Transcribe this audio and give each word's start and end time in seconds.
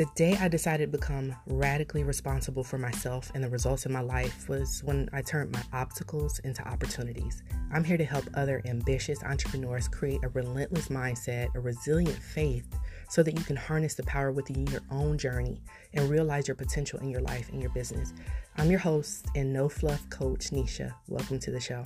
The 0.00 0.06
day 0.14 0.34
I 0.40 0.48
decided 0.48 0.90
to 0.90 0.98
become 0.98 1.36
radically 1.44 2.04
responsible 2.04 2.64
for 2.64 2.78
myself 2.78 3.30
and 3.34 3.44
the 3.44 3.50
results 3.50 3.84
in 3.84 3.92
my 3.92 4.00
life 4.00 4.48
was 4.48 4.82
when 4.82 5.10
I 5.12 5.20
turned 5.20 5.52
my 5.52 5.62
obstacles 5.74 6.38
into 6.38 6.66
opportunities. 6.66 7.42
I'm 7.70 7.84
here 7.84 7.98
to 7.98 8.04
help 8.06 8.24
other 8.32 8.62
ambitious 8.64 9.22
entrepreneurs 9.22 9.88
create 9.88 10.24
a 10.24 10.30
relentless 10.30 10.88
mindset, 10.88 11.54
a 11.54 11.60
resilient 11.60 12.16
faith, 12.16 12.66
so 13.10 13.22
that 13.22 13.36
you 13.36 13.44
can 13.44 13.56
harness 13.56 13.92
the 13.92 14.04
power 14.04 14.32
within 14.32 14.66
your 14.68 14.80
own 14.90 15.18
journey 15.18 15.60
and 15.92 16.08
realize 16.08 16.48
your 16.48 16.54
potential 16.54 16.98
in 17.00 17.10
your 17.10 17.20
life 17.20 17.50
and 17.50 17.60
your 17.60 17.72
business. 17.72 18.14
I'm 18.56 18.70
your 18.70 18.80
host 18.80 19.26
and 19.34 19.52
no 19.52 19.68
fluff 19.68 20.08
coach, 20.08 20.46
Nesha. 20.46 20.94
Welcome 21.08 21.38
to 21.40 21.50
the 21.50 21.60
show. 21.60 21.84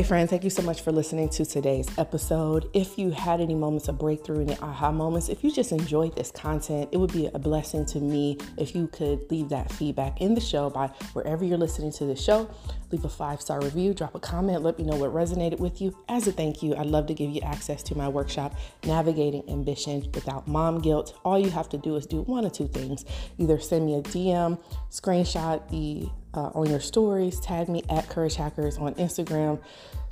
Hey, 0.00 0.06
friends, 0.06 0.30
thank 0.30 0.44
you 0.44 0.48
so 0.48 0.62
much 0.62 0.80
for 0.80 0.92
listening 0.92 1.28
to 1.28 1.44
today's 1.44 1.86
episode. 1.98 2.70
If 2.72 2.96
you 2.96 3.10
had 3.10 3.38
any 3.42 3.54
moments 3.54 3.86
of 3.86 3.98
breakthrough 3.98 4.48
and 4.48 4.58
aha 4.62 4.90
moments, 4.90 5.28
if 5.28 5.44
you 5.44 5.52
just 5.52 5.72
enjoyed 5.72 6.16
this 6.16 6.30
content, 6.30 6.88
it 6.90 6.96
would 6.96 7.12
be 7.12 7.26
a 7.26 7.38
blessing 7.38 7.84
to 7.84 8.00
me 8.00 8.38
if 8.56 8.74
you 8.74 8.86
could 8.86 9.30
leave 9.30 9.50
that 9.50 9.70
feedback 9.70 10.22
in 10.22 10.32
the 10.32 10.40
show 10.40 10.70
by 10.70 10.86
wherever 11.12 11.44
you're 11.44 11.58
listening 11.58 11.92
to 11.92 12.06
the 12.06 12.16
show. 12.16 12.50
Leave 12.90 13.04
a 13.04 13.10
five 13.10 13.42
star 13.42 13.60
review, 13.60 13.92
drop 13.92 14.14
a 14.14 14.18
comment, 14.20 14.62
let 14.62 14.78
me 14.78 14.86
know 14.86 14.96
what 14.96 15.12
resonated 15.12 15.58
with 15.60 15.82
you. 15.82 15.94
As 16.08 16.26
a 16.26 16.32
thank 16.32 16.62
you, 16.62 16.74
I'd 16.76 16.86
love 16.86 17.06
to 17.08 17.14
give 17.14 17.28
you 17.28 17.42
access 17.42 17.82
to 17.82 17.94
my 17.94 18.08
workshop, 18.08 18.56
Navigating 18.86 19.46
Ambition 19.50 20.10
Without 20.14 20.48
Mom 20.48 20.80
Guilt. 20.80 21.14
All 21.26 21.38
you 21.38 21.50
have 21.50 21.68
to 21.68 21.76
do 21.76 21.96
is 21.96 22.06
do 22.06 22.22
one 22.22 22.46
or 22.46 22.50
two 22.50 22.68
things 22.68 23.04
either 23.36 23.60
send 23.60 23.84
me 23.84 23.96
a 23.96 24.00
DM, 24.00 24.58
screenshot 24.90 25.68
the 25.68 26.08
uh, 26.34 26.50
on 26.54 26.68
your 26.68 26.80
stories. 26.80 27.40
Tag 27.40 27.68
me 27.68 27.82
at 27.88 28.08
Courage 28.08 28.36
Hackers 28.36 28.78
on 28.78 28.94
Instagram. 28.94 29.60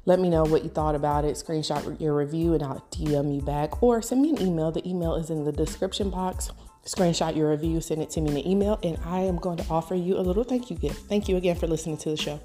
Let 0.05 0.21
me 0.21 0.31
know 0.31 0.45
what 0.45 0.65
you 0.65 0.71
thought 0.71 0.95
about 0.95 1.25
it. 1.25 1.37
Screenshot 1.37 2.01
your 2.01 2.17
review 2.17 2.55
and 2.55 2.63
I'll 2.63 2.85
DM 2.91 3.35
you 3.35 3.43
back 3.43 3.83
or 3.83 4.01
send 4.01 4.23
me 4.23 4.31
an 4.31 4.41
email. 4.41 4.73
The 4.73 4.89
email 4.89 5.15
is 5.15 5.31
in 5.31 5.45
the 5.45 5.53
description 5.53 6.11
box. 6.11 6.51
Screenshot 6.85 7.37
your 7.37 7.51
review, 7.51 7.83
send 7.83 8.01
it 8.01 8.09
to 8.11 8.21
me 8.23 8.29
in 8.29 8.35
the 8.35 8.51
email, 8.51 8.79
and 8.83 8.99
I 9.05 9.21
am 9.21 9.37
going 9.37 9.59
to 9.59 9.67
offer 9.69 9.95
you 9.95 10.17
a 10.17 10.23
little 10.23 10.45
thank 10.45 10.71
you 10.71 10.77
gift. 10.77 11.07
Thank 11.07 11.29
you 11.29 11.37
again 11.37 11.57
for 11.57 11.67
listening 11.67 11.99
to 11.99 12.11
the 12.11 12.17
show. 12.17 12.41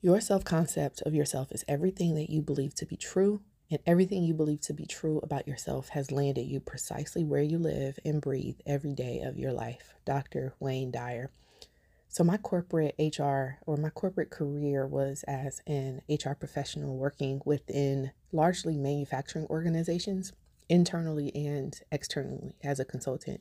Your 0.00 0.20
self 0.20 0.42
concept 0.42 1.02
of 1.02 1.14
yourself 1.14 1.52
is 1.52 1.64
everything 1.68 2.14
that 2.14 2.30
you 2.30 2.40
believe 2.40 2.74
to 2.76 2.86
be 2.86 2.96
true 2.96 3.42
and 3.72 3.80
everything 3.86 4.22
you 4.22 4.34
believe 4.34 4.60
to 4.60 4.74
be 4.74 4.84
true 4.84 5.18
about 5.22 5.48
yourself 5.48 5.88
has 5.88 6.12
landed 6.12 6.42
you 6.42 6.60
precisely 6.60 7.24
where 7.24 7.40
you 7.40 7.58
live 7.58 7.98
and 8.04 8.20
breathe 8.20 8.58
every 8.66 8.92
day 8.92 9.20
of 9.20 9.38
your 9.38 9.52
life. 9.52 9.94
Dr. 10.04 10.52
Wayne 10.60 10.90
Dyer. 10.90 11.30
So, 12.06 12.22
my 12.22 12.36
corporate 12.36 12.94
HR 12.98 13.56
or 13.64 13.78
my 13.78 13.88
corporate 13.88 14.28
career 14.28 14.86
was 14.86 15.22
as 15.26 15.62
an 15.66 16.02
HR 16.06 16.34
professional 16.34 16.98
working 16.98 17.40
within 17.46 18.10
largely 18.30 18.76
manufacturing 18.76 19.46
organizations, 19.46 20.34
internally 20.68 21.34
and 21.34 21.74
externally 21.90 22.56
as 22.62 22.78
a 22.78 22.84
consultant. 22.84 23.40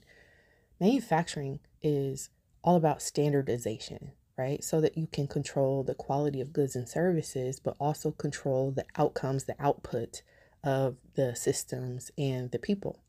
Manufacturing 0.80 1.60
is 1.82 2.30
all 2.64 2.78
about 2.78 3.02
standardization 3.02 4.14
right? 4.38 4.64
So 4.64 4.82
that 4.82 4.98
you 4.98 5.08
can 5.08 5.28
control 5.28 5.84
the 5.84 5.96
quality 5.96 6.42
of 6.42 6.54
goods 6.54 6.76
and 6.76 6.88
services, 6.88 7.60
but 7.60 7.76
also 7.80 8.12
control 8.12 8.72
the 8.72 8.86
outcomes, 8.98 9.44
the 9.44 9.56
output 9.60 10.22
of 10.64 10.98
the 11.16 11.36
systems 11.36 12.12
and 12.18 12.52
the 12.52 12.60
people. 12.60 13.00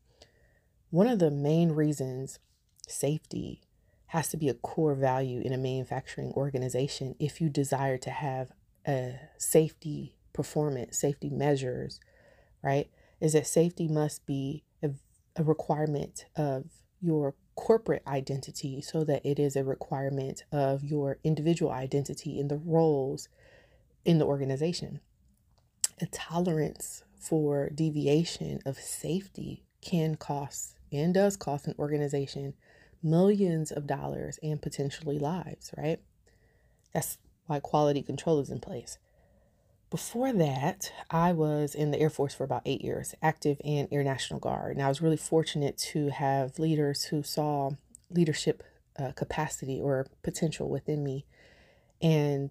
One 0.89 1.07
of 1.07 1.19
the 1.19 1.31
main 1.31 1.71
reasons 1.71 2.39
safety 2.87 3.61
has 4.07 4.27
to 4.29 4.37
be 4.37 4.49
a 4.49 4.53
core 4.53 4.93
value 4.93 5.41
in 5.41 5.53
a 5.53 5.57
manufacturing 5.57 6.31
organization 6.33 7.15
if 7.19 7.41
you 7.41 7.49
desire 7.49 7.97
to 7.97 8.11
have 8.11 8.51
a 8.87 9.15
safety 9.37 10.15
performance, 10.33 10.97
safety 10.97 11.29
measures, 11.29 11.99
right? 12.61 12.89
Is 13.19 13.33
that 13.33 13.47
safety 13.47 13.87
must 13.87 14.25
be 14.25 14.63
a, 14.83 14.91
a 15.35 15.43
requirement 15.43 16.25
of 16.35 16.65
your 17.01 17.33
corporate 17.55 18.03
identity 18.07 18.81
so 18.81 19.03
that 19.03 19.25
it 19.25 19.39
is 19.39 19.55
a 19.55 19.63
requirement 19.63 20.43
of 20.51 20.83
your 20.83 21.17
individual 21.23 21.71
identity 21.71 22.39
in 22.39 22.47
the 22.47 22.57
roles 22.57 23.29
in 24.05 24.17
the 24.17 24.25
organization. 24.25 24.99
A 26.01 26.05
tolerance 26.07 27.03
for 27.19 27.69
deviation 27.69 28.59
of 28.65 28.77
safety 28.77 29.63
can 29.81 30.15
cost 30.15 30.75
and 30.91 31.13
does 31.13 31.37
cost 31.37 31.67
an 31.67 31.75
organization 31.77 32.53
millions 33.01 33.71
of 33.71 33.85
dollars 33.85 34.39
and 34.41 34.61
potentially 34.61 35.19
lives, 35.19 35.71
right? 35.77 35.99
That's 36.93 37.17
why 37.45 37.59
quality 37.59 38.01
control 38.01 38.39
is 38.39 38.49
in 38.49 38.59
place. 38.59 38.97
Before 39.93 40.33
that, 40.33 40.91
I 41.11 41.33
was 41.33 41.75
in 41.75 41.91
the 41.91 41.99
Air 41.99 42.09
Force 42.09 42.33
for 42.33 42.43
about 42.43 42.63
eight 42.65 42.81
years, 42.81 43.13
active 43.21 43.61
in 43.63 43.87
Air 43.91 44.03
National 44.03 44.39
Guard. 44.39 44.75
And 44.75 44.83
I 44.83 44.89
was 44.89 45.03
really 45.03 45.17
fortunate 45.17 45.77
to 45.93 46.09
have 46.09 46.57
leaders 46.57 47.03
who 47.03 47.21
saw 47.21 47.73
leadership 48.09 48.63
uh, 48.97 49.11
capacity 49.11 49.79
or 49.79 50.07
potential 50.23 50.67
within 50.67 51.03
me 51.03 51.27
and 52.01 52.49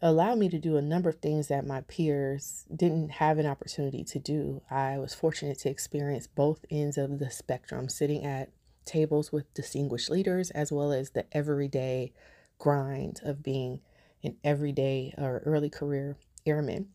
allowed 0.00 0.38
me 0.38 0.48
to 0.50 0.58
do 0.60 0.76
a 0.76 0.82
number 0.82 1.08
of 1.08 1.16
things 1.16 1.48
that 1.48 1.66
my 1.66 1.80
peers 1.80 2.64
didn't 2.72 3.10
have 3.10 3.38
an 3.38 3.46
opportunity 3.46 4.04
to 4.04 4.20
do. 4.20 4.62
I 4.70 4.98
was 4.98 5.14
fortunate 5.14 5.58
to 5.62 5.70
experience 5.70 6.28
both 6.28 6.64
ends 6.70 6.96
of 6.96 7.18
the 7.18 7.28
spectrum, 7.28 7.88
sitting 7.88 8.24
at 8.24 8.50
tables 8.84 9.32
with 9.32 9.52
distinguished 9.52 10.10
leaders, 10.10 10.52
as 10.52 10.70
well 10.70 10.92
as 10.92 11.10
the 11.10 11.26
everyday 11.36 12.12
grind 12.60 13.20
of 13.24 13.42
being 13.42 13.80
an 14.22 14.36
everyday 14.44 15.12
or 15.18 15.42
early 15.44 15.70
career 15.70 16.16
airmen. 16.46 16.88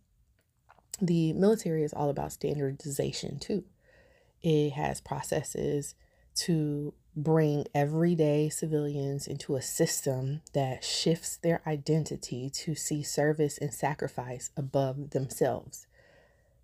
The 1.01 1.33
military 1.33 1.83
is 1.83 1.93
all 1.93 2.09
about 2.09 2.31
standardization 2.31 3.39
too. 3.39 3.63
It 4.41 4.71
has 4.71 5.01
processes 5.01 5.95
to 6.35 6.93
bring 7.15 7.65
everyday 7.73 8.49
civilians 8.49 9.27
into 9.27 9.55
a 9.55 9.61
system 9.61 10.41
that 10.53 10.83
shifts 10.83 11.37
their 11.37 11.61
identity 11.65 12.49
to 12.49 12.75
see 12.75 13.03
service 13.03 13.57
and 13.57 13.73
sacrifice 13.73 14.51
above 14.55 15.09
themselves. 15.09 15.87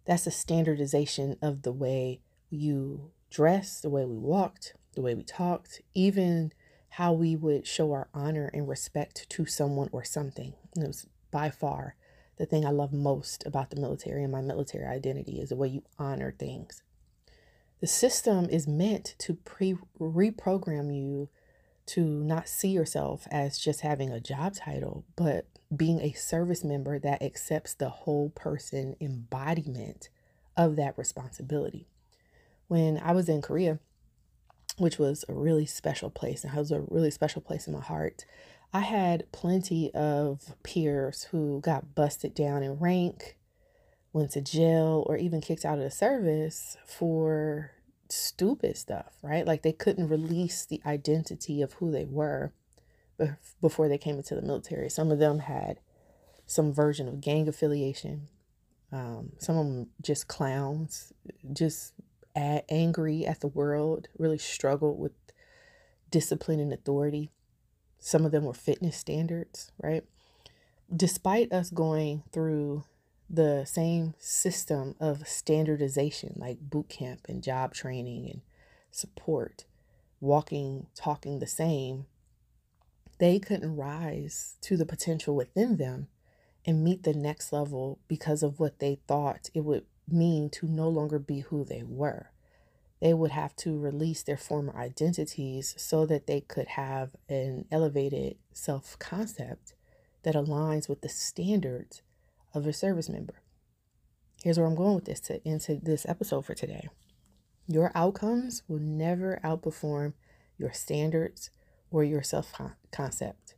That's 0.06 0.28
a 0.28 0.32
standardization 0.32 1.38
of 1.42 1.64
the 1.64 1.72
way 1.72 2.22
you 2.50 3.12
dress, 3.30 3.82
the 3.82 3.90
way 3.90 4.06
we 4.06 4.18
walked, 4.18 4.76
the 4.94 5.02
way 5.02 5.16
we 5.16 5.24
talked, 5.24 5.82
even 5.94 6.54
how 6.90 7.12
we 7.12 7.36
would 7.36 7.68
show 7.68 7.92
our 7.92 8.08
honor 8.14 8.50
and 8.54 8.70
respect 8.70 9.28
to 9.30 9.46
someone 9.46 9.90
or 9.92 10.04
something. 10.04 10.54
It 10.78 10.88
was 10.88 11.08
by 11.32 11.50
far 11.50 11.96
the 12.38 12.46
thing 12.46 12.66
I 12.66 12.70
love 12.70 12.92
most 12.92 13.46
about 13.46 13.70
the 13.70 13.80
military 13.80 14.24
and 14.24 14.32
my 14.32 14.42
military 14.42 14.86
identity 14.86 15.40
is 15.40 15.50
the 15.50 15.56
way 15.56 15.68
you 15.68 15.84
honor 15.98 16.34
things. 16.38 16.84
The 17.82 17.88
system 17.88 18.50
is 18.50 18.68
meant 18.68 19.16
to 19.20 19.36
pre 19.36 19.76
reprogram 20.00 20.96
you 20.96 21.30
to 21.88 22.04
not 22.04 22.48
see 22.48 22.70
yourself 22.70 23.28
as 23.30 23.60
just 23.60 23.82
having 23.82 24.12
a 24.12 24.20
job 24.20 24.56
title, 24.56 25.06
but 25.16 25.46
being 25.76 26.02
a 26.02 26.14
service 26.14 26.64
member 26.64 26.98
that 27.00 27.22
accepts 27.22 27.74
the 27.74 27.90
whole 27.90 28.30
person 28.30 28.96
embodiment 29.00 30.10
of 30.58 30.76
that 30.78 30.98
responsibility. 30.98 31.88
When 32.68 32.98
I 32.98 33.12
was 33.12 33.30
in 33.30 33.42
Korea, 33.42 33.80
which 34.78 34.98
was 34.98 35.24
a 35.30 35.34
really 35.34 35.66
special 35.66 36.10
place, 36.10 36.44
and 36.44 36.54
it 36.54 36.58
was 36.58 36.72
a 36.72 36.82
really 36.88 37.12
special 37.12 37.42
place 37.42 37.68
in 37.68 37.74
my 37.74 37.82
heart, 37.82 38.26
I 38.76 38.82
had 38.82 39.32
plenty 39.32 39.90
of 39.94 40.54
peers 40.62 41.30
who 41.32 41.62
got 41.62 41.96
busted 41.96 42.36
down 42.36 42.62
in 42.62 42.78
rank, 42.78 43.38
went 44.12 44.32
to 44.32 44.42
jail, 44.42 45.06
or 45.08 45.16
even 45.16 45.40
kicked 45.40 45.64
out 45.64 45.78
of 45.78 45.86
the 45.86 45.90
service 45.90 46.76
for 46.86 47.72
stupid 48.10 48.76
stuff, 48.76 49.14
right? 49.22 49.48
Like 49.48 49.62
they 49.62 49.72
couldn't 49.72 50.10
release 50.10 50.66
the 50.66 50.82
identity 50.86 51.62
of 51.62 51.72
who 51.76 51.90
they 51.90 52.04
were 52.04 52.52
before 53.62 53.88
they 53.88 53.98
came 53.98 54.18
into 54.18 54.36
the 54.36 54.42
military. 54.42 54.90
Some 54.90 55.10
of 55.10 55.20
them 55.20 55.40
had 55.40 55.80
some 56.46 56.74
version 56.74 57.08
of 57.08 57.22
gang 57.22 57.48
affiliation. 57.48 58.28
Um, 58.92 59.32
some 59.38 59.56
of 59.58 59.66
them 59.68 59.88
just 60.02 60.28
clowns, 60.28 61.14
just 61.54 61.94
angry 62.36 63.26
at 63.26 63.40
the 63.40 63.48
world, 63.48 64.10
really 64.18 64.38
struggled 64.38 65.00
with 65.00 65.14
discipline 66.12 66.60
and 66.60 66.74
authority. 66.74 67.32
Some 68.00 68.26
of 68.26 68.32
them 68.32 68.46
were 68.46 68.54
fitness 68.54 68.98
standards, 68.98 69.72
right? 69.82 70.04
Despite 70.96 71.52
us 71.52 71.70
going 71.70 72.24
through 72.32 72.84
the 73.30 73.66
same 73.66 74.14
system 74.20 74.96
of 75.00 75.28
standardization, 75.28 76.34
like 76.38 76.60
boot 76.60 76.90
camp 76.90 77.22
and 77.28 77.44
job 77.44 77.74
training 77.74 78.30
and 78.30 78.42
support, 78.92 79.66
walking, 80.20 80.88
talking 80.96 81.40
the 81.40 81.48
same, 81.48 82.06
they 83.18 83.40
couldn't 83.40 83.76
rise 83.76 84.58
to 84.62 84.78
the 84.78 84.86
potential 84.86 85.36
within 85.36 85.78
them 85.78 86.08
and 86.66 86.84
meet 86.84 87.04
the 87.04 87.14
next 87.14 87.54
level 87.54 88.00
because 88.08 88.44
of 88.44 88.60
what 88.60 88.80
they 88.80 89.00
thought 89.08 89.50
it 89.54 89.62
would 89.62 89.86
mean 90.08 90.50
to 90.50 90.68
no 90.68 90.90
longer 90.90 91.20
be 91.20 91.40
who 91.42 91.64
they 91.64 91.84
were. 91.84 92.30
They 93.02 93.14
would 93.14 93.32
have 93.32 93.56
to 93.58 93.78
release 93.78 94.24
their 94.24 94.38
former 94.38 94.76
identities 94.76 95.76
so 95.78 96.06
that 96.06 96.28
they 96.28 96.42
could 96.42 96.68
have 96.70 97.16
an 97.30 97.66
elevated 97.72 98.38
self 98.54 98.98
concept 99.00 99.74
that 100.24 100.36
aligns 100.36 100.90
with 100.90 101.02
the 101.02 101.10
standards 101.10 102.02
of 102.54 102.66
a 102.66 102.74
service 102.74 103.10
member. 103.10 103.42
Here's 104.44 104.58
where 104.58 104.68
I'm 104.68 104.76
going 104.76 104.96
with 104.96 105.06
this 105.06 105.20
to 105.22 105.46
into 105.48 105.76
this 105.76 106.06
episode 106.08 106.46
for 106.46 106.54
today. 106.54 106.88
Your 107.68 107.92
outcomes 107.96 108.64
will 108.68 108.80
never 108.80 109.40
outperform 109.44 110.14
your 110.58 110.72
standards 110.72 111.50
or 111.92 112.04
your 112.04 112.24
self 112.24 112.54
concept 112.92 113.56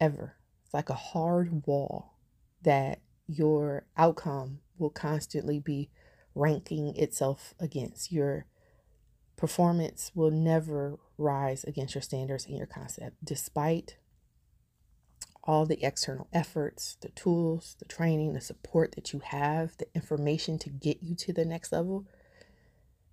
ever. 0.00 0.36
It's 0.64 0.74
like 0.74 0.90
a 0.90 0.94
hard 0.94 1.66
wall 1.66 2.18
that 2.62 3.00
your 3.26 3.86
outcome 3.96 4.60
will 4.78 4.90
constantly 4.90 5.58
be 5.58 5.90
ranking 6.36 6.94
itself 6.96 7.54
against. 7.58 8.12
Your 8.12 8.46
performance 9.36 10.12
will 10.14 10.30
never 10.30 10.98
rise 11.18 11.64
against 11.64 11.94
your 11.94 12.02
standards 12.02 12.46
and 12.46 12.56
your 12.56 12.66
concept, 12.66 13.16
despite 13.24 13.96
all 15.42 15.64
the 15.64 15.82
external 15.84 16.28
efforts, 16.32 16.96
the 17.00 17.08
tools, 17.10 17.76
the 17.78 17.84
training, 17.84 18.34
the 18.34 18.40
support 18.40 18.94
that 18.94 19.12
you 19.12 19.20
have, 19.20 19.76
the 19.78 19.86
information 19.94 20.58
to 20.58 20.68
get 20.68 21.02
you 21.02 21.14
to 21.14 21.32
the 21.32 21.44
next 21.44 21.72
level. 21.72 22.06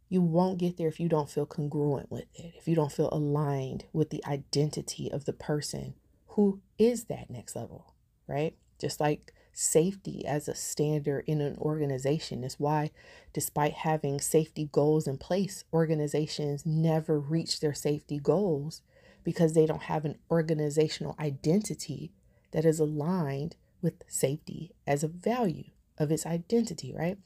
You 0.09 0.21
won't 0.21 0.59
get 0.59 0.77
there 0.77 0.87
if 0.87 0.99
you 0.99 1.07
don't 1.07 1.29
feel 1.29 1.45
congruent 1.45 2.11
with 2.11 2.25
it, 2.35 2.53
if 2.57 2.67
you 2.67 2.75
don't 2.75 2.91
feel 2.91 3.09
aligned 3.11 3.85
with 3.93 4.09
the 4.09 4.23
identity 4.25 5.11
of 5.11 5.25
the 5.25 5.33
person 5.33 5.95
who 6.29 6.61
is 6.77 7.05
that 7.05 7.29
next 7.29 7.55
level, 7.55 7.93
right? 8.27 8.55
Just 8.79 8.99
like 8.99 9.33
safety 9.53 10.25
as 10.25 10.47
a 10.47 10.55
standard 10.55 11.23
in 11.27 11.41
an 11.41 11.57
organization 11.57 12.43
is 12.43 12.59
why, 12.59 12.91
despite 13.33 13.73
having 13.73 14.19
safety 14.19 14.69
goals 14.71 15.07
in 15.07 15.17
place, 15.17 15.63
organizations 15.71 16.65
never 16.65 17.19
reach 17.19 17.59
their 17.59 17.73
safety 17.73 18.19
goals 18.19 18.81
because 19.23 19.53
they 19.53 19.65
don't 19.65 19.83
have 19.83 20.05
an 20.05 20.17
organizational 20.29 21.15
identity 21.19 22.11
that 22.51 22.65
is 22.65 22.79
aligned 22.79 23.55
with 23.81 24.03
safety 24.07 24.71
as 24.85 25.03
a 25.03 25.07
value 25.07 25.65
of 25.97 26.11
its 26.11 26.25
identity, 26.25 26.93
right? 26.93 27.17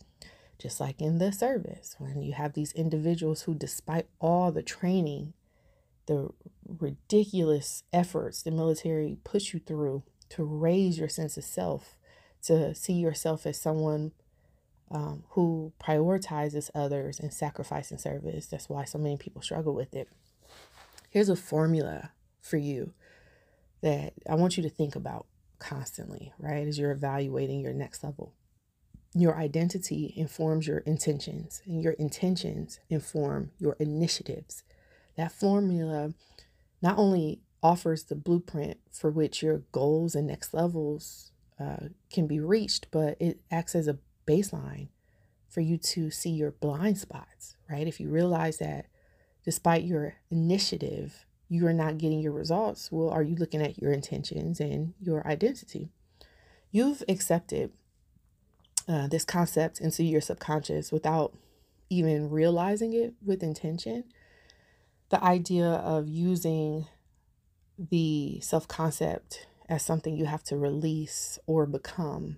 Just 0.60 0.80
like 0.80 1.02
in 1.02 1.20
the 1.20 1.32
service, 1.32 1.96
when 2.00 2.22
you 2.22 2.34
have 2.34 2.54
these 2.54 2.74
individuals 2.74 3.44
who, 3.44 3.54
despite 3.54 4.08
all 4.20 4.52
the 4.52 4.64
training, 4.64 5.34
the 6.08 6.30
ridiculous 6.68 7.84
efforts 7.94 8.42
the 8.42 8.52
military 8.52 9.18
puts 9.24 9.54
you 9.54 9.60
through 9.60 10.04
to 10.30 10.44
raise 10.44 10.98
your 10.98 11.10
sense 11.10 11.38
of 11.38 11.44
self, 11.44 11.97
to 12.44 12.74
see 12.76 12.94
yourself 12.94 13.46
as 13.46 13.60
someone 13.60 14.12
um, 14.90 15.24
who 15.30 15.74
prioritizes 15.84 16.70
others 16.74 17.20
and 17.20 17.34
sacrifice 17.34 17.92
and 17.92 18.00
service. 18.00 18.48
That's 18.48 18.70
why 18.70 18.86
so 18.86 18.98
many 18.98 19.18
people 19.18 19.42
struggle 19.42 19.74
with 19.74 19.94
it. 19.94 20.10
Here's 21.10 21.30
a 21.30 21.36
formula 21.36 22.12
for 22.42 22.58
you 22.58 22.94
that 23.82 24.14
I 24.30 24.36
want 24.36 24.58
you 24.58 24.64
to 24.64 24.70
think 24.70 24.96
about 24.96 25.26
constantly, 25.60 26.34
right? 26.40 26.68
As 26.68 26.80
you're 26.80 26.92
evaluating 26.92 27.60
your 27.62 27.74
next 27.74 28.04
level. 28.04 28.34
Your 29.14 29.38
identity 29.38 30.14
informs 30.16 30.68
your 30.68 30.80
intentions, 30.80 31.62
and 31.66 31.82
your 31.82 31.94
intentions 31.94 32.80
inform 32.90 33.52
your 33.58 33.76
initiatives. 33.80 34.64
That 35.16 35.32
formula 35.32 36.14
not 36.82 36.98
only 36.98 37.42
offers 37.64 38.04
the 38.04 38.16
blueprint 38.16 38.78
for 38.92 39.10
which 39.10 39.42
your 39.42 39.64
goals 39.72 40.14
and 40.14 40.28
next 40.28 40.54
levels 40.54 41.32
uh, 41.60 41.88
can 42.12 42.28
be 42.28 42.40
reached, 42.40 42.88
but 42.92 43.18
it 43.20 43.40
acts 43.52 43.76
as 43.76 43.88
a 43.88 43.98
baseline 44.28 44.90
for 45.50 45.62
you 45.62 45.78
to 45.78 46.12
see 46.12 46.30
your 46.30 46.52
blind 46.52 46.98
spots, 46.98 47.56
right? 47.70 47.88
If 47.88 48.00
you 48.00 48.10
realize 48.10 48.58
that 48.58 48.88
despite 49.44 49.84
your 49.84 50.16
initiative, 50.30 51.26
you 51.50 51.66
are 51.66 51.74
not 51.74 51.98
getting 51.98 52.20
your 52.20 52.34
results, 52.34 52.92
well, 52.92 53.10
are 53.10 53.24
you 53.24 53.36
looking 53.36 53.62
at 53.62 53.82
your 53.82 53.92
intentions 53.92 54.60
and 54.60 54.94
your 55.02 55.26
identity? 55.26 55.90
You've 56.72 57.04
accepted 57.08 57.72
uh, 58.88 59.08
this 59.08 59.26
concept 59.26 59.80
into 59.80 60.04
your 60.04 60.22
subconscious 60.22 60.92
without 60.92 61.34
even 61.90 62.30
realizing 62.30 62.94
it 62.94 63.14
with 63.26 63.42
intention. 63.42 64.04
The 65.10 65.24
idea 65.24 65.66
of 65.68 66.08
using 66.08 66.88
the 67.78 68.40
self 68.42 68.68
concept 68.68 69.47
as 69.70 69.84
something 69.84 70.16
you 70.16 70.26
have 70.26 70.44
to 70.44 70.58
release 70.58 71.40
or 71.46 71.66
become. 71.66 72.38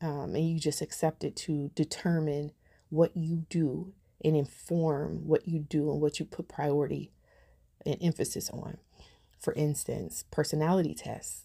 Um, 0.00 0.34
and 0.34 0.48
you 0.48 0.58
just 0.60 0.82
accept 0.82 1.24
it 1.24 1.36
to 1.36 1.70
determine 1.74 2.52
what 2.90 3.16
you 3.16 3.46
do 3.48 3.92
and 4.24 4.36
inform 4.36 5.26
what 5.26 5.46
you 5.48 5.60
do 5.60 5.90
and 5.90 6.00
what 6.00 6.18
you 6.18 6.26
put 6.26 6.48
priority 6.48 7.12
and 7.84 7.96
emphasis 8.00 8.50
on. 8.50 8.78
For 9.38 9.52
instance, 9.54 10.24
personality 10.30 10.94
tests, 10.94 11.42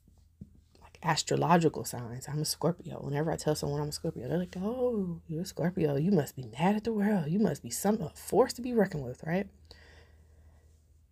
like 0.82 0.98
astrological 1.04 1.86
signs. 1.86 2.28
I'm 2.28 2.40
a 2.42 2.46
Scorpio. 2.46 3.00
Whenever 3.02 3.32
I 3.32 3.36
tell 3.36 3.56
someone 3.56 3.82
I'm 3.82 3.90
a 3.90 3.94
Scorpio, 3.94 4.28
they're 4.28 4.38
like, 4.38 4.56
oh, 4.58 5.22
you're 5.28 5.44
a 5.44 5.46
Scorpio. 5.46 5.96
You 5.98 6.12
must 6.12 6.36
be 6.36 6.50
mad 6.60 6.76
at 6.76 6.84
the 6.84 6.94
world. 6.94 7.30
You 7.30 7.40
must 7.40 7.62
be 7.62 7.70
some 7.70 8.02
a 8.02 8.10
force 8.10 8.54
to 8.54 8.62
be 8.62 8.74
reckoned 8.74 9.04
with, 9.04 9.22
right? 9.24 9.48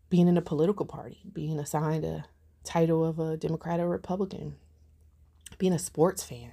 Being 0.10 0.28
in 0.28 0.38
a 0.38 0.42
political 0.42 0.86
party, 0.86 1.20
being 1.32 1.60
assigned 1.60 2.06
a 2.06 2.26
title 2.70 3.04
of 3.04 3.18
a 3.18 3.36
Democrat 3.36 3.80
or 3.80 3.90
Republican, 3.90 4.56
being 5.58 5.74
a 5.74 5.80
sports 5.80 6.24
fan, 6.24 6.52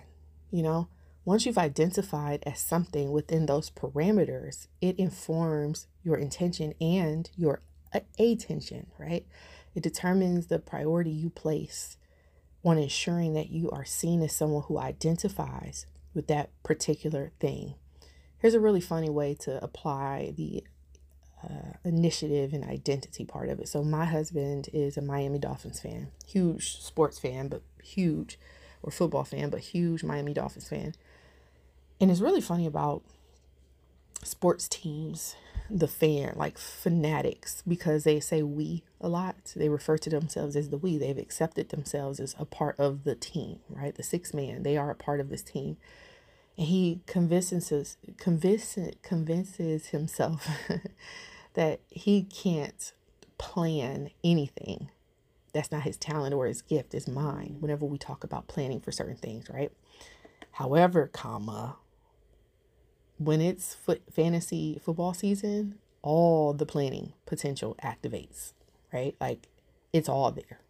you 0.50 0.62
know, 0.62 0.88
once 1.26 1.44
you've 1.44 1.58
identified 1.58 2.42
as 2.46 2.58
something 2.58 3.12
within 3.12 3.44
those 3.44 3.68
parameters, 3.68 4.66
it 4.80 4.98
informs 4.98 5.88
your 6.02 6.16
intention 6.16 6.72
and 6.80 7.30
your 7.36 7.60
attention, 8.18 8.86
right? 8.98 9.26
It 9.74 9.82
determines 9.82 10.46
the 10.46 10.58
priority 10.58 11.10
you 11.10 11.28
place 11.28 11.98
on 12.64 12.78
ensuring 12.78 13.34
that 13.34 13.50
you 13.50 13.68
are 13.70 13.84
seen 13.84 14.22
as 14.22 14.34
someone 14.34 14.62
who 14.68 14.78
identifies 14.78 15.84
with 16.14 16.28
that 16.28 16.50
particular 16.62 17.32
thing. 17.40 17.74
Here's 18.38 18.54
a 18.54 18.60
really 18.60 18.80
funny 18.80 19.10
way 19.10 19.34
to 19.40 19.62
apply 19.62 20.32
the 20.34 20.64
uh, 21.44 21.76
initiative 21.84 22.52
and 22.52 22.64
identity 22.64 23.24
part 23.24 23.48
of 23.48 23.60
it. 23.60 23.68
So 23.68 23.82
my 23.82 24.04
husband 24.04 24.68
is 24.72 24.96
a 24.96 25.02
Miami 25.02 25.38
Dolphins 25.38 25.80
fan, 25.80 26.08
huge 26.26 26.80
sports 26.82 27.18
fan, 27.18 27.48
but 27.48 27.62
huge, 27.82 28.38
or 28.82 28.90
football 28.90 29.24
fan, 29.24 29.50
but 29.50 29.60
huge 29.60 30.02
Miami 30.02 30.32
Dolphins 30.32 30.68
fan. 30.68 30.94
And 32.00 32.10
it's 32.10 32.20
really 32.20 32.40
funny 32.40 32.66
about 32.66 33.02
sports 34.22 34.68
teams, 34.68 35.36
the 35.70 35.88
fan, 35.88 36.34
like 36.36 36.58
fanatics, 36.58 37.62
because 37.66 38.04
they 38.04 38.20
say 38.20 38.42
we 38.42 38.82
a 39.00 39.08
lot. 39.08 39.36
They 39.54 39.68
refer 39.68 39.98
to 39.98 40.10
themselves 40.10 40.56
as 40.56 40.70
the 40.70 40.78
we. 40.78 40.98
They've 40.98 41.18
accepted 41.18 41.68
themselves 41.68 42.20
as 42.20 42.34
a 42.38 42.44
part 42.44 42.78
of 42.78 43.04
the 43.04 43.14
team, 43.14 43.60
right? 43.68 43.94
The 43.94 44.02
six 44.02 44.34
man, 44.34 44.62
they 44.62 44.76
are 44.76 44.90
a 44.90 44.96
part 44.96 45.20
of 45.20 45.28
this 45.28 45.42
team. 45.42 45.76
And 46.56 46.66
he 46.66 47.00
convinces 47.06 47.96
convinces 48.16 48.94
convinces 49.02 49.88
himself 49.88 50.48
that 51.54 51.80
he 51.90 52.22
can't 52.22 52.92
plan 53.38 54.10
anything. 54.24 54.90
That's 55.52 55.72
not 55.72 55.82
his 55.82 55.96
talent 55.96 56.34
or 56.34 56.46
his 56.46 56.62
gift, 56.62 56.94
is 56.94 57.08
mine. 57.08 57.56
Whenever 57.60 57.86
we 57.86 57.98
talk 57.98 58.24
about 58.24 58.46
planning 58.46 58.80
for 58.80 58.92
certain 58.92 59.16
things, 59.16 59.48
right? 59.50 59.72
However, 60.52 61.08
comma, 61.12 61.76
when 63.18 63.40
it's 63.40 63.74
foot 63.74 64.02
fantasy 64.10 64.80
football 64.82 65.14
season, 65.14 65.78
all 66.02 66.52
the 66.52 66.66
planning 66.66 67.12
potential 67.26 67.76
activates, 67.82 68.52
right? 68.92 69.14
Like 69.20 69.48
it's 69.92 70.08
all 70.08 70.30
there. 70.30 70.60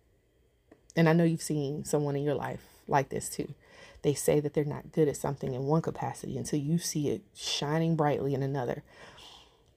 And 0.96 1.08
I 1.08 1.12
know 1.12 1.24
you've 1.24 1.42
seen 1.42 1.84
someone 1.84 2.16
in 2.16 2.22
your 2.22 2.34
life 2.34 2.62
like 2.88 3.10
this 3.10 3.28
too. 3.28 3.54
They 4.02 4.14
say 4.14 4.40
that 4.40 4.54
they're 4.54 4.64
not 4.64 4.92
good 4.92 5.08
at 5.08 5.16
something 5.16 5.54
in 5.54 5.64
one 5.64 5.82
capacity 5.82 6.36
until 6.36 6.58
you 6.58 6.78
see 6.78 7.08
it 7.08 7.22
shining 7.34 7.96
brightly 7.96 8.34
in 8.34 8.42
another. 8.42 8.82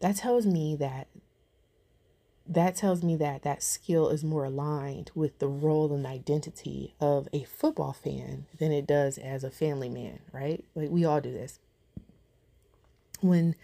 That 0.01 0.15
tells 0.15 0.45
me 0.45 0.75
that 0.77 1.07
that 2.49 2.75
tells 2.75 3.03
me 3.03 3.15
that 3.15 3.43
that 3.43 3.61
skill 3.61 4.09
is 4.09 4.23
more 4.23 4.43
aligned 4.43 5.11
with 5.13 5.38
the 5.38 5.47
role 5.47 5.93
and 5.93 6.07
identity 6.07 6.95
of 6.99 7.29
a 7.31 7.43
football 7.43 7.93
fan 7.93 8.47
than 8.57 8.71
it 8.71 8.88
does 8.88 9.19
as 9.19 9.43
a 9.43 9.51
family 9.51 9.88
man, 9.88 10.19
right? 10.31 10.65
Like 10.73 10.89
we 10.89 11.05
all 11.05 11.21
do 11.21 11.31
this. 11.31 11.59
When 13.21 13.55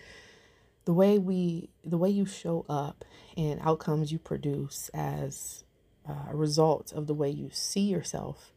the 0.86 0.94
way 0.94 1.18
we 1.18 1.70
the 1.84 1.98
way 1.98 2.10
you 2.10 2.28
show 2.28 2.64
up 2.70 3.04
and 3.36 3.60
outcomes 3.64 4.12
you 4.12 4.20
produce 4.20 4.92
as 4.94 5.64
uh, 6.08 6.30
a 6.30 6.36
result 6.36 6.94
of 6.94 7.08
the 7.08 7.16
way 7.16 7.30
you 7.30 7.50
see 7.52 7.82
yourself 7.82 8.54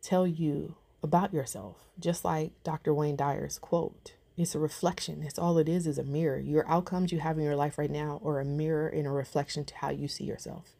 tell 0.00 0.26
you 0.26 0.76
about 1.04 1.32
yourself. 1.32 1.76
Just 2.00 2.24
like 2.24 2.50
dr 2.64 2.92
wayne 2.92 3.16
dyer's 3.16 3.58
quote 3.58 4.14
it's 4.36 4.54
a 4.54 4.58
reflection. 4.58 5.22
It's 5.22 5.38
all 5.38 5.58
it 5.58 5.68
is 5.68 5.86
is 5.86 5.98
a 5.98 6.02
mirror. 6.02 6.38
Your 6.38 6.68
outcomes 6.68 7.12
you 7.12 7.20
have 7.20 7.38
in 7.38 7.44
your 7.44 7.54
life 7.54 7.78
right 7.78 7.90
now 7.90 8.20
are 8.24 8.40
a 8.40 8.44
mirror 8.44 8.88
and 8.88 9.06
a 9.06 9.10
reflection 9.10 9.64
to 9.66 9.74
how 9.76 9.90
you 9.90 10.08
see 10.08 10.24
yourself. 10.24 10.74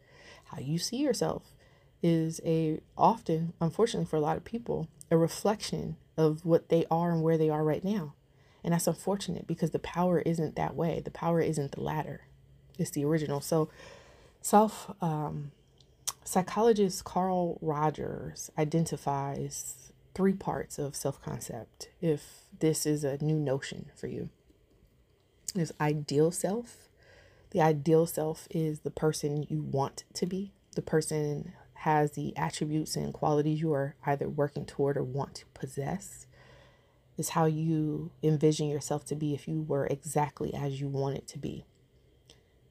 How 0.47 0.59
you 0.59 0.79
see 0.79 0.97
yourself 0.97 1.55
is 2.03 2.41
a 2.45 2.81
often 2.99 3.53
unfortunately 3.61 4.07
for 4.07 4.17
a 4.17 4.21
lot 4.21 4.37
of 4.37 4.45
people 4.45 4.89
a 5.11 5.17
reflection 5.17 5.97
of 6.17 6.45
what 6.45 6.69
they 6.69 6.85
are 6.91 7.13
and 7.13 7.23
where 7.23 7.39
they 7.39 7.49
are 7.49 7.63
right 7.63 7.85
now. 7.85 8.15
And 8.65 8.73
that's 8.73 8.87
unfortunate 8.87 9.47
because 9.47 9.71
the 9.71 9.79
power 9.79 10.21
isn't 10.21 10.57
that 10.57 10.75
way. 10.75 11.01
The 11.05 11.11
power 11.11 11.41
isn't 11.41 11.73
the 11.73 11.83
latter, 11.83 12.23
it's 12.79 12.91
the 12.91 13.05
original. 13.05 13.41
So, 13.41 13.69
self 14.41 14.93
um, 15.01 15.53
psychologist 16.25 17.05
Carl 17.05 17.59
Rogers 17.61 18.51
identifies 18.59 19.93
three 20.15 20.33
parts 20.33 20.79
of 20.79 20.95
self 20.97 21.21
concept 21.23 21.89
if 22.01 22.45
this 22.61 22.87
is 22.87 23.05
a 23.05 23.23
new 23.23 23.39
notion 23.39 23.91
for 23.95 24.07
you. 24.07 24.31
There's 25.55 25.73
ideal 25.81 26.31
self. 26.31 26.89
The 27.51 27.61
ideal 27.61 28.07
self 28.07 28.49
is 28.51 28.81
the 28.81 28.91
person 28.91 29.47
you 29.49 29.63
want 29.63 30.05
to 30.15 30.27
be. 30.27 30.53
The 30.75 30.83
person 30.83 31.53
has 31.75 32.13
the 32.13 32.37
attributes 32.37 32.97
and 32.97 33.13
qualities 33.13 33.61
you 33.61 33.73
are 33.73 33.95
either 34.07 34.29
working 34.29 34.65
toward 34.65 34.97
or 34.97 35.05
want 35.05 35.35
to 35.37 35.47
possess. 35.55 36.27
Is 37.17 37.31
how 37.31 37.45
you 37.45 38.11
envision 38.25 38.69
yourself 38.69 39.05
to 39.07 39.15
be 39.15 39.35
if 39.35 39.47
you 39.47 39.63
were 39.63 39.87
exactly 39.87 40.53
as 40.53 40.81
you 40.81 40.89
want 40.89 41.17
it 41.17 41.29
to 41.29 41.39
be. 41.39 41.65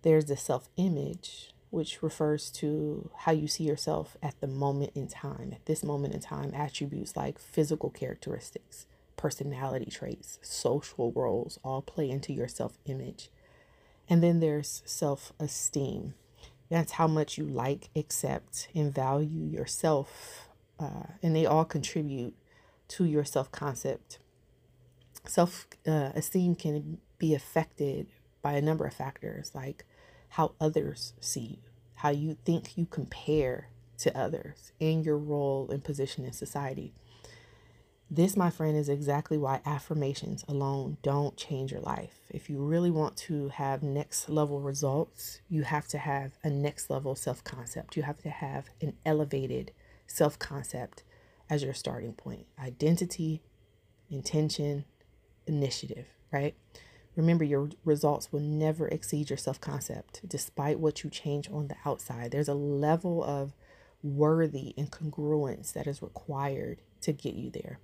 There's 0.01 0.25
the 0.25 0.35
self 0.35 0.67
image, 0.75 1.52
which 1.73 2.03
refers 2.03 2.51
to 2.51 3.09
how 3.21 3.31
you 3.31 3.47
see 3.47 3.63
yourself 3.63 4.15
at 4.21 4.39
the 4.39 4.45
moment 4.45 4.91
in 4.93 5.07
time. 5.07 5.49
At 5.51 5.65
this 5.65 5.83
moment 5.83 6.13
in 6.13 6.19
time, 6.19 6.53
attributes 6.53 7.17
like 7.17 7.39
physical 7.39 7.89
characteristics, 7.89 8.85
personality 9.17 9.89
traits, 9.89 10.37
social 10.43 11.11
roles 11.13 11.57
all 11.63 11.81
play 11.81 12.11
into 12.11 12.31
your 12.31 12.47
self 12.47 12.77
image. 12.85 13.31
And 14.07 14.21
then 14.21 14.39
there's 14.39 14.83
self 14.85 15.33
esteem. 15.39 16.13
That's 16.69 16.91
how 16.91 17.07
much 17.07 17.39
you 17.39 17.45
like, 17.45 17.89
accept, 17.95 18.67
and 18.75 18.93
value 18.93 19.43
yourself. 19.43 20.49
Uh, 20.79 21.07
and 21.23 21.35
they 21.35 21.47
all 21.47 21.65
contribute 21.65 22.35
to 22.89 23.05
your 23.05 23.25
self 23.25 23.51
concept. 23.51 24.19
Self 25.25 25.65
uh, 25.87 26.11
esteem 26.13 26.53
can 26.53 26.99
be 27.17 27.33
affected 27.33 28.05
by 28.43 28.53
a 28.53 28.61
number 28.61 28.85
of 28.85 28.93
factors 28.93 29.55
like 29.55 29.85
how 30.33 30.51
others 30.59 31.13
see 31.19 31.41
you, 31.41 31.57
how 31.93 32.09
you 32.09 32.35
think 32.43 32.75
you 32.75 32.87
compare 32.87 33.69
to 33.99 34.17
others, 34.17 34.71
and 34.81 35.05
your 35.05 35.17
role 35.17 35.69
and 35.69 35.83
position 35.83 36.25
in 36.25 36.33
society. 36.33 36.91
This, 38.09 38.35
my 38.35 38.49
friend, 38.49 38.75
is 38.75 38.89
exactly 38.89 39.37
why 39.37 39.61
affirmations 39.63 40.43
alone 40.47 40.97
don't 41.03 41.37
change 41.37 41.71
your 41.71 41.81
life. 41.81 42.19
If 42.31 42.49
you 42.49 42.57
really 42.57 42.89
want 42.89 43.15
to 43.17 43.49
have 43.49 43.83
next 43.83 44.27
level 44.27 44.59
results, 44.59 45.41
you 45.49 45.61
have 45.61 45.87
to 45.89 45.99
have 45.99 46.31
a 46.43 46.49
next 46.49 46.89
level 46.89 47.15
self 47.15 47.43
concept. 47.43 47.95
You 47.95 48.01
have 48.01 48.17
to 48.23 48.29
have 48.31 48.65
an 48.81 48.93
elevated 49.05 49.71
self 50.07 50.39
concept 50.39 51.03
as 51.47 51.63
your 51.63 51.75
starting 51.75 52.13
point 52.13 52.47
identity, 52.59 53.43
intention, 54.09 54.85
initiative, 55.45 56.07
right? 56.31 56.55
Remember, 57.15 57.43
your 57.43 57.69
results 57.85 58.31
will 58.31 58.39
never 58.39 58.87
exceed 58.87 59.29
your 59.29 59.37
self 59.37 59.61
concept, 59.61 60.21
despite 60.27 60.79
what 60.79 61.03
you 61.03 61.09
change 61.09 61.49
on 61.49 61.67
the 61.67 61.75
outside. 61.85 62.31
There's 62.31 62.47
a 62.47 62.53
level 62.53 63.23
of 63.23 63.53
worthy 64.01 64.73
and 64.77 64.91
congruence 64.91 65.73
that 65.73 65.87
is 65.87 66.01
required 66.01 66.79
to 67.01 67.13
get 67.13 67.35
you 67.35 67.49
there. 67.49 67.79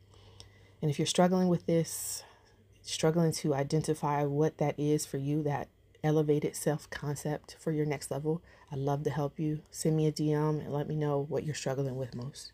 And 0.82 0.90
if 0.90 0.98
you're 0.98 1.06
struggling 1.06 1.48
with 1.48 1.66
this, 1.66 2.24
struggling 2.82 3.32
to 3.34 3.54
identify 3.54 4.24
what 4.24 4.58
that 4.58 4.80
is 4.80 5.06
for 5.06 5.18
you, 5.18 5.44
that 5.44 5.70
elevated 6.04 6.56
self 6.56 6.90
concept 6.90 7.56
for 7.60 7.72
your 7.72 7.86
next 7.86 8.10
level, 8.10 8.42
I'd 8.72 8.80
love 8.80 9.04
to 9.04 9.10
help 9.10 9.40
you. 9.40 9.62
Send 9.72 9.96
me 9.96 10.08
a 10.08 10.12
DM 10.12 10.60
and 10.64 10.74
let 10.74 10.88
me 10.88 10.96
know 10.96 11.26
what 11.28 11.44
you're 11.44 11.56
struggling 11.56 11.96
with 11.96 12.16
most. 12.16 12.52